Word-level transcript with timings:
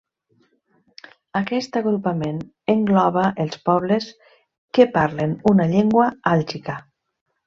Aquest 1.39 1.75
agrupament 1.81 2.39
engloba 2.75 3.25
els 3.43 3.59
pobles 3.69 4.07
què 4.79 4.87
parlen 4.97 5.37
una 5.53 5.69
llengua 5.75 6.09
àlgica. 6.33 6.79